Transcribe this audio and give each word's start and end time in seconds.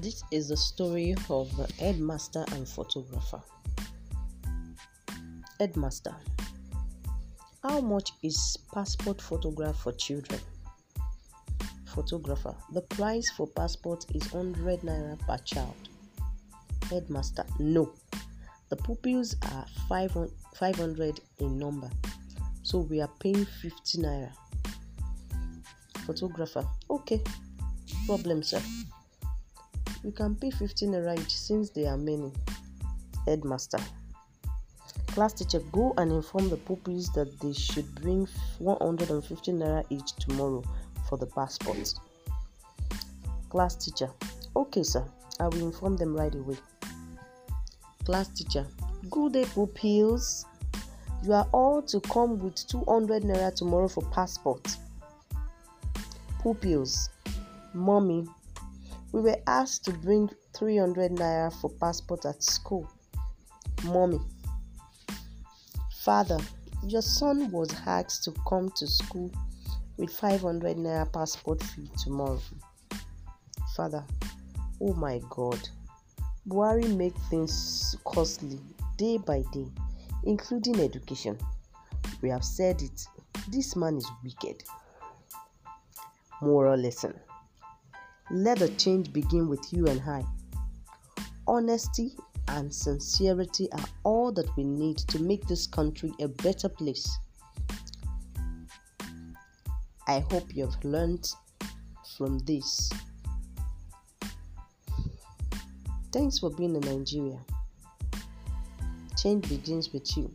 This 0.00 0.22
is 0.30 0.48
the 0.48 0.56
story 0.56 1.16
of 1.28 1.50
a 1.58 1.66
headmaster 1.82 2.44
and 2.52 2.68
photographer. 2.68 3.40
Headmaster, 5.58 6.14
how 7.64 7.80
much 7.80 8.12
is 8.22 8.58
passport 8.72 9.20
photograph 9.20 9.80
for 9.80 9.90
children? 9.90 10.38
Photographer, 11.86 12.54
the 12.72 12.82
price 12.82 13.28
for 13.36 13.48
passport 13.48 14.06
is 14.14 14.32
100 14.32 14.82
naira 14.82 15.18
per 15.26 15.38
child. 15.38 15.74
Headmaster, 16.88 17.44
no. 17.58 17.92
The 18.68 18.76
pupils 18.76 19.34
are 19.50 19.66
500 19.88 21.20
in 21.40 21.58
number, 21.58 21.90
so 22.62 22.78
we 22.78 23.00
are 23.00 23.10
paying 23.18 23.44
50 23.44 23.98
naira. 23.98 24.30
Photographer, 26.06 26.64
okay, 26.88 27.20
problem, 28.06 28.44
sir. 28.44 28.62
You 30.04 30.12
can 30.12 30.36
pay 30.36 30.50
15 30.50 30.90
naira 30.90 31.18
each 31.18 31.36
since 31.36 31.70
they 31.70 31.86
are 31.86 31.98
many. 31.98 32.32
Headmaster. 33.26 33.80
Class 35.08 35.32
teacher, 35.32 35.60
go 35.72 35.94
and 35.96 36.12
inform 36.12 36.48
the 36.48 36.56
pupils 36.56 37.08
that 37.14 37.40
they 37.40 37.52
should 37.52 37.92
bring 37.96 38.28
150 38.58 39.52
naira 39.52 39.84
each 39.90 40.12
tomorrow 40.16 40.62
for 41.08 41.18
the 41.18 41.26
passport. 41.26 41.94
Class 43.48 43.74
teacher, 43.74 44.10
okay, 44.54 44.82
sir. 44.82 45.04
I 45.40 45.48
will 45.48 45.66
inform 45.66 45.96
them 45.96 46.14
right 46.14 46.34
away. 46.34 46.56
Class 48.04 48.28
teacher, 48.28 48.66
good 49.10 49.32
day, 49.32 49.44
pupils. 49.46 50.46
You 51.24 51.32
are 51.32 51.48
all 51.52 51.82
to 51.82 52.00
come 52.00 52.38
with 52.38 52.54
200 52.68 53.24
naira 53.24 53.52
tomorrow 53.54 53.88
for 53.88 54.02
passport. 54.10 54.76
Pupils, 56.42 57.10
mommy, 57.74 58.26
we 59.12 59.20
were 59.22 59.38
asked 59.46 59.84
to 59.86 59.92
bring 59.92 60.28
300 60.54 61.12
naira 61.12 61.52
for 61.60 61.70
passport 61.70 62.24
at 62.26 62.42
school. 62.42 62.90
Mommy, 63.84 64.20
father, 66.04 66.38
your 66.86 67.02
son 67.02 67.50
was 67.50 67.72
asked 67.86 68.24
to 68.24 68.32
come 68.48 68.70
to 68.76 68.86
school 68.86 69.30
with 69.96 70.10
500 70.10 70.76
naira 70.76 71.10
passport 71.12 71.62
fee 71.62 71.90
tomorrow. 72.02 72.40
Father, 73.74 74.04
oh 74.80 74.92
my 74.94 75.20
God, 75.30 75.58
Buhari 76.48 76.94
make 76.96 77.16
things 77.30 77.96
costly 78.04 78.58
day 78.96 79.18
by 79.18 79.42
day, 79.52 79.66
including 80.24 80.80
education. 80.80 81.38
We 82.20 82.28
have 82.30 82.44
said 82.44 82.82
it. 82.82 83.06
This 83.48 83.76
man 83.76 83.96
is 83.96 84.06
wicked. 84.24 84.64
Moral 86.42 86.78
lesson. 86.78 87.14
Let 88.30 88.58
the 88.58 88.68
change 88.70 89.12
begin 89.12 89.48
with 89.48 89.72
you 89.72 89.86
and 89.86 90.02
I. 90.02 90.22
Honesty 91.46 92.12
and 92.48 92.72
sincerity 92.72 93.72
are 93.72 93.84
all 94.04 94.32
that 94.32 94.54
we 94.56 94.64
need 94.64 94.98
to 94.98 95.18
make 95.22 95.46
this 95.46 95.66
country 95.66 96.12
a 96.20 96.28
better 96.28 96.68
place. 96.68 97.18
I 100.06 100.20
hope 100.30 100.54
you 100.54 100.66
have 100.66 100.84
learned 100.84 101.30
from 102.16 102.38
this. 102.40 102.90
Thanks 106.12 106.38
for 106.38 106.50
being 106.50 106.74
in 106.74 106.80
Nigeria. 106.80 107.38
Change 109.16 109.48
begins 109.48 109.92
with 109.92 110.16
you. 110.16 110.34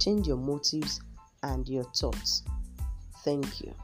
Change 0.00 0.26
your 0.26 0.36
motives 0.36 1.00
and 1.42 1.68
your 1.68 1.84
thoughts. 1.84 2.42
Thank 3.24 3.60
you. 3.60 3.74